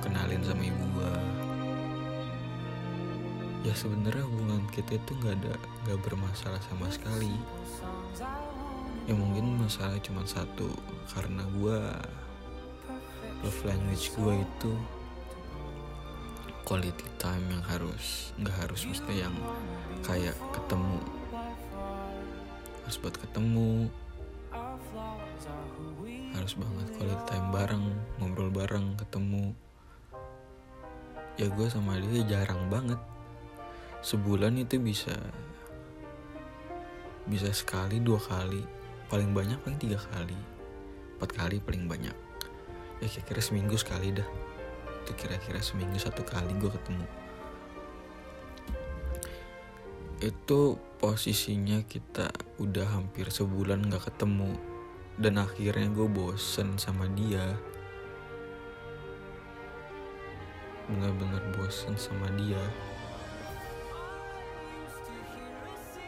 Kenalin 0.00 0.40
sama 0.40 0.64
ibu 0.64 0.84
gue 0.96 1.14
ya 3.60 3.76
sebenarnya 3.76 4.24
hubungan 4.24 4.64
kita 4.72 4.96
itu 4.96 5.12
nggak 5.20 5.36
ada 5.44 5.54
nggak 5.84 6.00
bermasalah 6.00 6.62
sama 6.64 6.88
sekali. 6.88 7.36
Ya 9.04 9.12
mungkin 9.12 9.60
masalah 9.60 10.00
cuma 10.00 10.24
satu 10.24 10.72
karena 11.16 11.42
gue 11.58 11.78
love 13.42 13.60
language 13.66 14.12
gue 14.14 14.34
itu 14.42 14.72
quality 16.62 17.08
time 17.18 17.44
yang 17.50 17.64
harus 17.66 18.30
nggak 18.38 18.56
harus 18.66 18.86
mesti 18.86 19.12
yang 19.26 19.34
kayak 20.06 20.38
ketemu 20.54 20.98
harus 22.86 22.96
buat 23.02 23.16
ketemu 23.18 23.90
harus 26.40 26.56
banget 26.56 26.86
quality 26.96 27.24
time 27.28 27.46
bareng 27.52 27.84
ngobrol 28.16 28.48
bareng 28.48 28.96
ketemu. 28.96 29.52
Ya 31.36 31.52
gue 31.52 31.66
sama 31.68 32.00
dia 32.00 32.24
jarang 32.24 32.72
banget. 32.72 32.96
Sebulan 34.00 34.56
itu 34.56 34.80
bisa 34.80 35.12
bisa 37.28 37.52
sekali 37.52 38.00
dua 38.00 38.18
kali 38.18 38.64
paling 39.12 39.30
banyak 39.36 39.60
paling 39.62 39.78
tiga 39.78 40.00
kali 40.10 40.34
empat 41.20 41.36
kali 41.36 41.60
paling 41.60 41.84
banyak. 41.84 42.16
Ya 43.04 43.06
kira-kira 43.12 43.44
seminggu 43.44 43.76
sekali 43.76 44.08
dah. 44.08 44.24
Itu 45.04 45.12
kira-kira 45.20 45.60
seminggu 45.60 46.00
satu 46.00 46.24
kali 46.24 46.48
gue 46.56 46.72
ketemu. 46.72 47.04
Itu 50.24 50.80
posisinya 50.96 51.84
kita 51.84 52.32
udah 52.56 52.88
hampir 52.88 53.28
sebulan 53.28 53.84
gak 53.92 54.08
ketemu. 54.08 54.56
Dan 55.20 55.36
akhirnya 55.36 55.92
gue 55.92 56.08
bosen 56.08 56.80
sama 56.80 57.04
dia. 57.12 57.52
Bener-bener 60.88 61.44
bosen 61.52 62.00
sama 62.00 62.32
dia. 62.40 62.64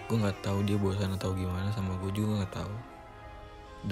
Gue 0.09 0.17
nggak 0.17 0.41
tahu 0.41 0.65
dia 0.65 0.81
bosan 0.81 1.13
atau 1.21 1.37
gimana 1.37 1.69
sama 1.77 2.01
gue 2.01 2.13
juga 2.17 2.41
nggak 2.41 2.65
tahu. 2.65 2.77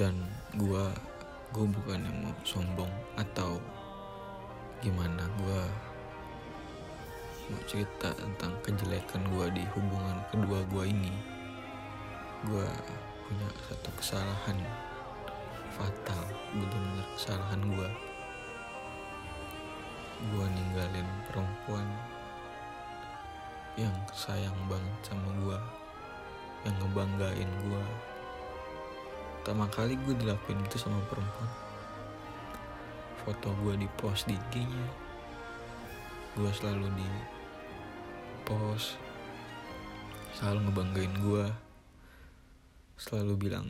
Dan 0.00 0.24
gue 0.56 1.09
gue 1.50 1.66
bukan 1.66 2.00
yang 2.02 2.18
mau 2.22 2.34
sombong 2.46 2.90
atau 3.18 3.58
gimana. 4.80 5.26
Gue 5.40 5.62
mau 7.50 7.62
cerita 7.66 8.14
tentang 8.14 8.54
kejelekan 8.62 9.22
gue 9.34 9.46
di 9.58 9.64
hubungan 9.74 10.18
kedua 10.30 10.62
gue 10.70 10.84
ini. 10.86 11.14
Gue 12.46 12.66
punya 13.26 13.48
satu 13.70 13.90
kesalahan 13.98 14.58
fatal 15.70 16.22
benar-benar 16.50 17.06
kesalahan 17.14 17.62
gue 17.62 17.90
gue 20.20 20.46
ninggalin 20.52 21.08
perempuan 21.30 21.86
yang 23.80 23.94
sayang 24.12 24.58
banget 24.68 24.96
sama 25.00 25.30
gue 25.40 25.58
yang 26.68 26.76
ngebanggain 26.82 27.50
gue 27.64 27.84
pertama 29.50 29.66
kali 29.66 29.98
gue 30.06 30.14
dilakuin 30.14 30.62
gitu 30.70 30.78
sama 30.78 31.02
perempuan. 31.10 31.50
Foto 33.26 33.50
gue 33.66 33.82
di 33.82 33.90
post 33.98 34.30
di 34.30 34.38
IG-nya. 34.38 34.86
Gue 36.38 36.46
selalu 36.54 36.86
di 36.94 37.10
post 38.46 38.94
selalu 40.38 40.70
ngebanggain 40.70 41.14
gue 41.18 41.46
selalu 42.94 43.34
bilang 43.50 43.66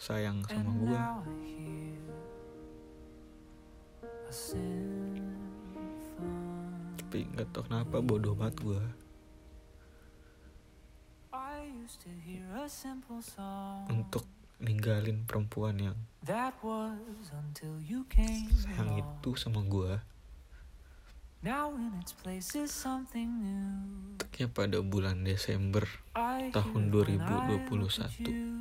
sayang 0.00 0.40
sama 0.48 0.72
gue 0.72 1.00
tapi 6.96 7.28
nggak 7.28 7.48
tau 7.52 7.68
kenapa 7.68 8.00
bodoh 8.00 8.32
banget 8.32 8.56
gue 8.64 8.82
untuk 13.92 14.24
ninggalin 14.60 15.24
perempuan 15.24 15.80
yang 15.80 15.96
sayang 18.60 19.00
itu 19.00 19.30
sama 19.40 19.64
gue 19.64 19.96
Teknya 24.20 24.52
pada 24.52 24.84
bulan 24.84 25.24
Desember 25.24 25.88
tahun 26.52 26.92
2021 26.92 28.60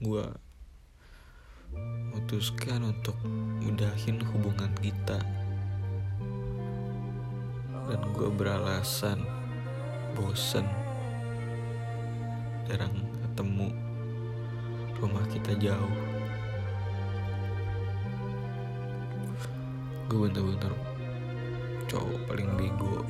Gue 0.00 0.24
memutuskan 1.70 2.82
untuk 2.82 3.14
udahin 3.62 4.18
hubungan 4.32 4.72
kita. 4.82 5.18
Dan 7.90 8.00
gue 8.14 8.30
beralasan 8.30 9.18
bosen. 10.14 10.66
Jarang 12.70 12.94
ketemu 13.26 13.74
Rumah 15.00 15.24
kita 15.32 15.56
jauh. 15.56 15.96
Gue 20.12 20.28
bener-bener 20.28 20.74
cowok 21.88 22.20
paling 22.28 22.50
bego 22.54 23.00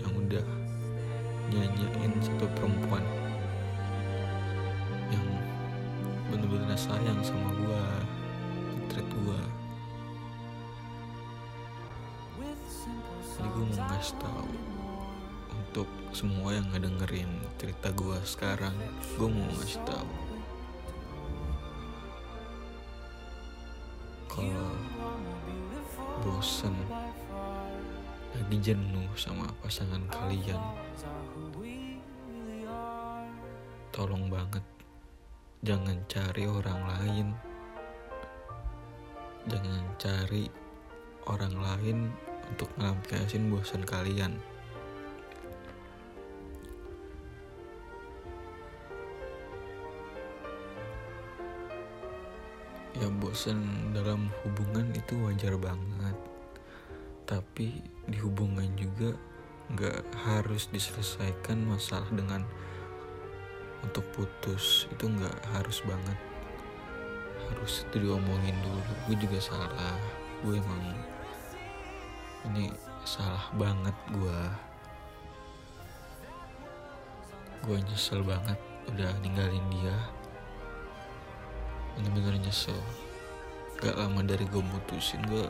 yang 0.00 0.12
udah 0.16 0.46
nyanyain 1.50 2.12
satu 2.22 2.46
perempuan 2.56 3.04
yang 5.10 5.26
bener-bener 6.30 6.78
sayang 6.78 7.18
sama 7.20 7.50
gua 7.58 7.84
treat 8.88 9.06
gua. 9.22 9.40
Jadi 13.20 13.48
gue 13.50 13.64
mau 13.66 13.84
ngasih 13.90 14.16
tahu 14.20 14.52
untuk 15.52 15.88
semua 16.10 16.54
yang 16.54 16.66
ngedengerin 16.74 17.30
cerita 17.56 17.94
gua 17.94 18.18
sekarang 18.26 18.74
gue 19.14 19.28
mau 19.30 19.46
ngasih 19.54 19.82
tahu 19.86 20.10
kalau 24.30 24.74
bosen 26.22 26.74
lagi 28.36 28.58
jenuh 28.62 29.10
sama 29.18 29.46
pasangan 29.62 30.02
kalian 30.10 30.60
tolong 33.90 34.30
banget 34.30 34.62
jangan 35.60 35.96
cari 36.08 36.48
orang 36.48 36.80
lain. 36.88 37.28
Jangan 39.48 39.84
cari 40.00 40.48
orang 41.28 41.54
lain 41.56 41.98
untuk 42.48 42.68
ngelampiasin 42.80 43.52
bosan 43.52 43.84
kalian 43.84 44.40
ya 52.98 53.06
bosan 53.22 53.92
dalam 53.94 54.32
hubungan 54.42 54.90
itu 54.96 55.14
wajar 55.26 55.54
banget. 55.60 56.16
Tapi 57.28 57.82
di 58.10 58.18
hubungan 58.18 58.66
juga 58.74 59.14
nggak 59.70 60.02
harus 60.26 60.66
diselesaikan 60.74 61.62
masalah 61.68 62.10
dengan 62.10 62.42
untuk 63.86 64.02
putus. 64.10 64.90
Itu 64.90 65.06
nggak 65.06 65.38
harus 65.54 65.84
banget. 65.86 66.18
Harus 67.50 67.86
itu 67.86 68.10
diomongin 68.10 68.56
dulu. 68.66 68.82
Gue 69.06 69.16
juga 69.18 69.38
salah. 69.38 69.94
Gue 70.42 70.58
emang 70.58 70.82
ini 72.50 72.72
salah 73.04 73.52
banget 73.56 73.96
gue 74.12 74.40
gue 77.60 77.76
nyesel 77.84 78.24
banget 78.24 78.56
udah 78.88 79.12
ninggalin 79.20 79.64
dia 79.68 79.96
bener-bener 82.00 82.40
nyesel. 82.40 82.80
Gak 83.76 83.92
lama 83.92 84.24
dari 84.24 84.48
gue 84.48 84.64
mutusin 84.64 85.20
gue 85.28 85.44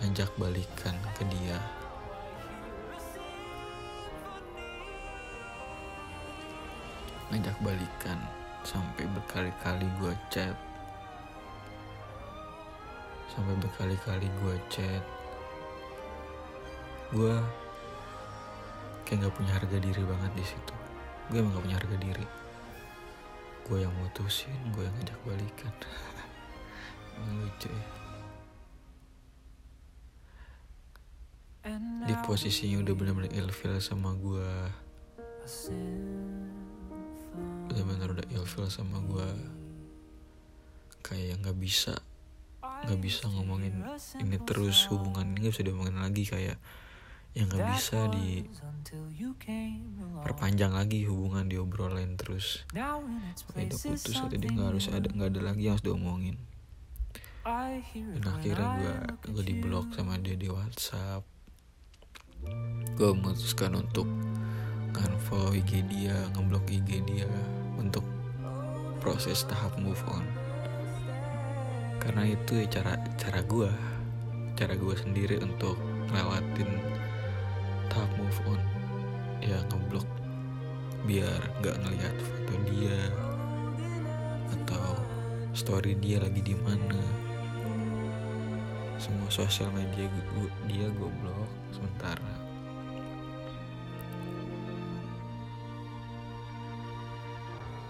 ngajak 0.00 0.32
balikan 0.40 0.96
ke 1.12 1.28
dia. 1.28 1.60
Ngajak 7.28 7.56
balikan 7.60 8.16
sampai 8.64 9.04
berkali-kali 9.12 9.84
gue 10.00 10.14
chat. 10.32 10.56
Sampai 13.28 13.52
berkali-kali 13.60 14.24
gue 14.40 14.56
chat. 14.72 15.04
Gue 17.12 17.36
kayak 19.04 19.20
nggak 19.20 19.36
punya 19.36 19.52
harga 19.52 19.76
diri 19.76 20.00
banget 20.08 20.32
di 20.32 20.44
situ. 20.48 20.74
Gue 21.28 21.44
emang 21.44 21.60
gak 21.60 21.64
punya 21.68 21.76
harga 21.76 21.96
diri 22.00 22.47
gue 23.68 23.78
yang 23.84 23.92
mutusin 24.00 24.56
gue 24.72 24.82
yang 24.82 24.94
ngajak 24.96 25.20
balikan. 25.28 25.74
Emang 27.20 27.36
lucu 27.44 27.68
ya. 27.68 27.86
Di 32.08 32.14
posisinya 32.24 32.80
udah 32.80 32.94
bener-bener 32.96 33.32
ilfil 33.36 33.76
sama 33.84 34.16
gue 34.16 34.48
bener-bener 37.68 38.08
udah 38.20 38.26
ilfil 38.32 38.68
sama 38.72 39.00
gue 39.04 39.28
kayak 41.04 41.40
nggak 41.40 41.56
bisa 41.56 41.96
nggak 42.60 43.00
bisa 43.00 43.28
ngomongin 43.32 43.80
ini 44.20 44.36
terus 44.44 44.88
hubungan 44.92 45.24
ini 45.34 45.48
gak 45.48 45.52
bisa 45.56 45.64
diomongin 45.64 45.98
lagi 45.98 46.24
kayak 46.28 46.56
yang 47.36 47.46
nggak 47.52 47.66
bisa 47.76 48.08
di 48.08 48.44
perpanjang 50.24 50.72
lagi 50.72 51.04
hubungan 51.04 51.46
diobrolin 51.46 52.16
terus. 52.16 52.64
Udah 52.72 53.00
putus 53.78 54.16
dia 54.32 54.48
nggak 54.48 54.68
harus 54.74 54.86
ada 54.88 55.06
nggak 55.06 55.30
ada 55.36 55.40
lagi 55.52 55.68
yang 55.68 55.76
harus 55.76 55.86
diomongin. 55.86 56.36
Dan 57.94 58.24
akhirnya 58.28 58.68
gue 59.24 59.32
gue 59.32 59.44
di 59.44 59.54
blok 59.56 59.92
sama 59.96 60.20
dia 60.20 60.36
di 60.36 60.48
WhatsApp. 60.48 61.24
Gue 62.96 63.08
memutuskan 63.16 63.76
untuk 63.76 64.08
unfollow 64.98 65.54
IG 65.54 65.86
dia 65.86 66.16
ngeblok 66.34 66.66
IG 66.68 67.06
dia 67.06 67.30
untuk 67.78 68.02
proses 68.98 69.46
tahap 69.46 69.78
move 69.78 70.00
on. 70.10 70.26
Karena 72.02 72.24
itu 72.24 72.64
ya 72.64 72.80
cara 72.80 72.98
cara 73.16 73.40
gue 73.44 73.70
cara 74.58 74.74
gue 74.74 74.94
sendiri 74.98 75.38
untuk 75.38 75.78
ngelewatin 76.10 76.97
tahap 77.88 78.10
move 78.16 78.40
on. 78.48 78.60
Ya 79.40 79.58
ngeblok. 79.68 80.08
Biar 81.08 81.40
nggak 81.60 81.76
ngelihat 81.82 82.16
foto 82.20 82.54
dia 82.68 83.00
atau 84.52 84.96
story 85.56 85.96
dia 85.98 86.20
lagi 86.20 86.40
di 86.44 86.56
mana. 86.58 87.02
Semua 88.98 89.30
sosial 89.30 89.70
media 89.72 90.10
gue 90.10 90.50
dia 90.66 90.86
gue 90.90 91.10
blok 91.22 91.50
sementara. 91.72 92.34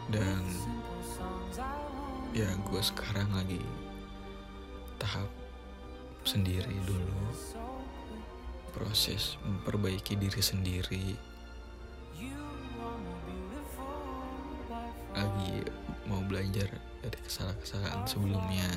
Dan 0.08 0.40
ya 2.32 2.48
gue 2.48 2.80
sekarang 2.80 3.28
lagi 3.32 3.60
tahap 5.00 5.28
sendiri 6.24 6.76
dulu 6.84 7.32
proses 8.78 9.34
memperbaiki 9.42 10.14
diri 10.14 10.38
sendiri. 10.38 11.06
Lagi 15.18 15.66
mau 16.06 16.22
belajar 16.22 16.70
dari 17.02 17.18
kesalahan-kesalahan 17.26 18.06
sebelumnya 18.06 18.70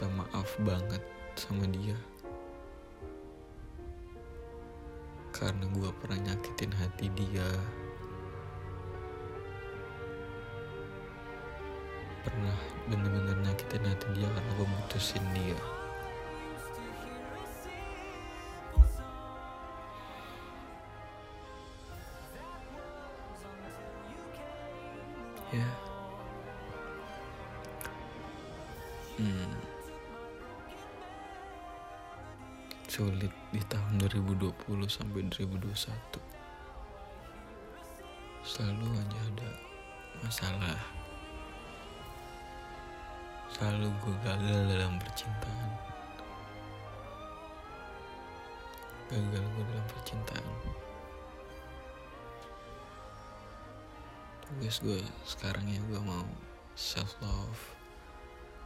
minta 0.00 0.16
maaf 0.16 0.56
banget 0.64 1.04
sama 1.36 1.68
dia. 1.68 1.92
Karena 5.28 5.68
gue 5.68 5.90
pernah 6.00 6.16
nyakitin 6.24 6.72
hati 6.72 7.12
dia. 7.12 7.44
Pernah 12.24 12.56
bener-bener 12.88 13.44
nyakitin 13.44 13.84
hati 13.84 14.06
dia 14.16 14.28
karena 14.32 14.52
gue 14.56 14.68
mutusin 14.72 15.24
dia. 15.36 15.60
Sampai 34.86 35.26
2021 35.26 36.30
selalu 38.40 38.88
aja 38.96 39.20
ada 39.30 39.50
masalah. 40.24 40.80
Selalu 43.52 43.92
gue 44.00 44.16
gagal 44.24 44.58
dalam 44.64 44.96
percintaan. 44.96 45.70
Gagal 49.12 49.44
gue 49.44 49.64
dalam 49.68 49.86
percintaan. 49.92 50.48
Tugas 54.40 54.76
gue 54.82 55.00
sekarang 55.28 55.66
ya 55.68 55.80
gue 55.84 56.00
mau 56.00 56.26
self 56.74 57.12
love 57.20 57.62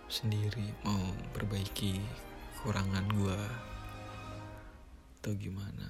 sendiri 0.06 0.70
mau 0.86 1.00
perbaiki 1.34 1.98
kekurangan 2.56 3.04
gue 3.10 3.40
atau 5.24 5.32
gimana? 5.40 5.88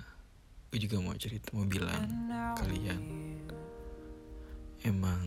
Gue 0.70 0.78
juga 0.78 1.02
mau 1.02 1.10
cerita 1.18 1.50
mau 1.58 1.66
bilang 1.66 2.06
kalian. 2.54 3.02
Emang 4.86 5.26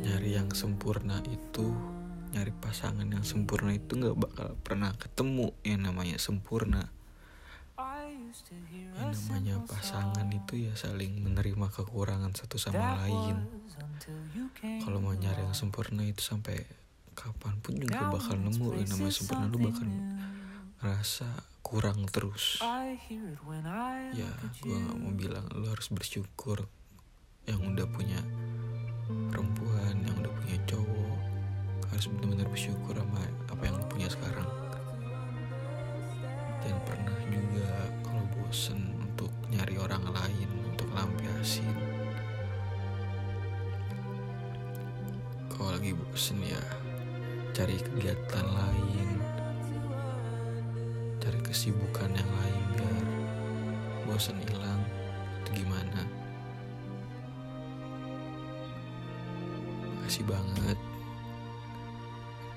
nyari 0.00 0.32
yang 0.32 0.48
sempurna 0.56 1.20
itu 1.28 1.76
nyari 2.32 2.56
pasangan 2.56 3.04
yang 3.04 3.20
sempurna 3.28 3.76
itu 3.76 4.00
nggak 4.00 4.16
bakal 4.16 4.48
pernah 4.64 4.96
ketemu 4.96 5.52
yang 5.60 5.84
namanya 5.84 6.16
sempurna. 6.16 6.88
Yang 8.96 9.12
namanya 9.28 9.60
pasangan 9.68 10.24
itu 10.32 10.64
ya 10.64 10.72
saling 10.72 11.20
menerima 11.20 11.68
kekurangan 11.68 12.32
satu 12.32 12.56
sama 12.56 12.96
lain. 13.04 13.44
kalau 14.80 15.04
mau 15.04 15.12
nyari 15.12 15.44
yang 15.44 15.52
sempurna 15.52 16.00
itu 16.00 16.24
sampai 16.24 16.64
kapan 17.12 17.60
pun 17.60 17.76
juga 17.76 18.08
bakal 18.08 18.40
nemu 18.40 18.72
yang 18.80 18.88
namanya 18.88 19.12
sempurna 19.12 19.52
lu 19.52 19.58
bakal 19.68 19.84
ngerasa 20.78 21.26
kurang 21.66 22.06
terus. 22.06 22.62
Ya 24.14 24.30
gue 24.62 24.78
gak 24.78 24.98
mau 24.98 25.10
bilang 25.10 25.46
lu 25.52 25.66
harus 25.66 25.90
bersyukur 25.90 26.70
yang 27.50 27.60
udah 27.60 27.86
punya 27.90 28.20
perempuan 29.28 29.98
yang 30.06 30.16
udah 30.22 30.32
punya 30.38 30.58
cowok. 30.70 31.18
Harus 31.90 32.06
benar-benar 32.14 32.48
bersyukur 32.48 32.94
sama 32.94 33.22
apa 33.50 33.62
yang 33.66 33.74
lu 33.74 33.86
punya 33.90 34.08
sekarang. 34.08 34.48
Dan 36.62 36.76
pernah 36.86 37.20
juga 37.26 37.68
kalau 38.06 38.24
bosen 38.38 38.78
untuk 39.02 39.32
nyari 39.50 39.74
orang 39.82 40.04
lain 40.14 40.48
untuk 40.62 40.86
lampiasin. 40.94 41.74
Kalau 45.50 45.74
lagi 45.74 45.90
bosen 45.90 46.38
ya 46.38 46.62
cari 47.50 47.74
kegiatan 47.82 48.46
lain 48.46 49.27
kesibukan 51.48 52.12
yang 52.12 52.28
lain 52.28 52.64
biar 52.76 53.04
bosen 54.04 54.36
hilang 54.44 54.84
itu 55.40 55.64
gimana? 55.64 56.04
Makasih 59.96 60.24
banget 60.28 60.78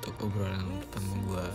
untuk 0.01 0.15
obrolan 0.27 0.67
pertama 0.84 1.13
gue 1.23 1.47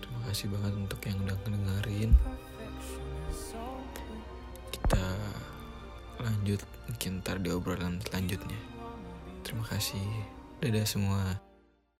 terima 0.00 0.20
kasih 0.26 0.46
banget 0.54 0.72
untuk 0.78 1.00
yang 1.02 1.18
udah 1.26 1.36
ngedengerin. 1.42 2.10
Kita 4.70 5.06
lanjut 6.22 6.60
mungkin 6.86 7.10
ntar 7.22 7.42
di 7.42 7.50
obrolan 7.50 7.98
selanjutnya. 8.06 8.60
Terima 9.42 9.66
kasih. 9.66 10.06
Dadah 10.62 10.86
semua 10.86 11.41